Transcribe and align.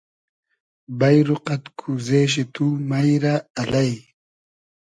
بݷرو 0.99 1.37
قئد 1.45 1.63
کوزې 1.79 2.21
شی 2.31 2.43
تو 2.53 2.65
مݷ 2.89 3.09
رۂ 3.23 3.35
الݷ 3.59 3.91